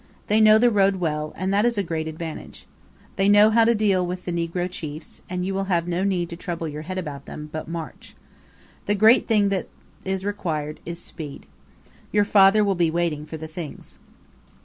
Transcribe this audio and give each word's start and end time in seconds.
They 0.25 0.41
know 0.41 0.57
the 0.57 0.71
road 0.71 0.95
well, 0.95 1.31
and 1.37 1.53
that 1.53 1.63
is 1.63 1.77
a 1.77 1.83
great 1.83 2.07
advantage. 2.07 2.65
They 3.17 3.29
know 3.29 3.51
how 3.51 3.65
to 3.65 3.75
deal 3.75 4.03
with 4.03 4.25
the 4.25 4.31
negro 4.31 4.67
chiefs, 4.67 5.21
and 5.29 5.45
you 5.45 5.53
will 5.53 5.65
have 5.65 5.87
no 5.87 6.03
need 6.03 6.31
to 6.31 6.35
trouble 6.35 6.67
your 6.67 6.81
head 6.81 6.97
about 6.97 7.25
them, 7.27 7.49
but 7.51 7.67
march. 7.67 8.15
The 8.87 8.95
great 8.95 9.27
thing 9.27 9.49
that 9.49 9.67
is 10.03 10.25
required 10.25 10.79
is 10.87 10.97
speed. 10.99 11.45
Your 12.11 12.25
father 12.25 12.63
will 12.63 12.73
be 12.73 12.89
waiting 12.89 13.27
for 13.27 13.37
the 13.37 13.47
things." 13.47 13.99